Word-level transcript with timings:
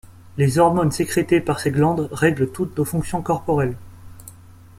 Les 0.35 0.57
hormones 0.57 0.91
sécrétées 0.91 1.41
par 1.41 1.59
ces 1.59 1.69
glandes 1.69 2.09
règlent 2.11 2.51
toutes 2.51 2.75
nos 2.75 2.85
fonctions 2.85 3.21
corporelles. 3.21 3.75